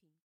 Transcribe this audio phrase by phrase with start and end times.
[0.00, 0.12] 品